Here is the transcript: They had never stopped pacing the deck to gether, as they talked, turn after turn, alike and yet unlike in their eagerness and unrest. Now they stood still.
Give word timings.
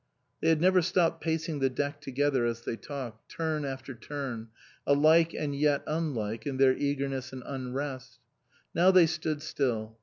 They 0.41 0.49
had 0.49 0.59
never 0.59 0.81
stopped 0.81 1.21
pacing 1.23 1.59
the 1.59 1.69
deck 1.69 2.01
to 2.01 2.09
gether, 2.11 2.43
as 2.43 2.61
they 2.61 2.75
talked, 2.75 3.29
turn 3.29 3.63
after 3.63 3.93
turn, 3.93 4.47
alike 4.87 5.35
and 5.35 5.55
yet 5.55 5.83
unlike 5.85 6.47
in 6.47 6.57
their 6.57 6.73
eagerness 6.75 7.31
and 7.31 7.43
unrest. 7.45 8.17
Now 8.73 8.89
they 8.89 9.05
stood 9.05 9.43
still. 9.43 9.99